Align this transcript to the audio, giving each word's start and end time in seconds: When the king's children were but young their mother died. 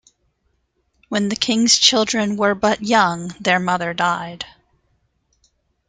When 1.09 1.29
the 1.29 1.35
king's 1.35 1.77
children 1.77 2.35
were 2.35 2.55
but 2.55 2.81
young 2.81 3.35
their 3.39 3.59
mother 3.59 3.93
died. 3.93 4.47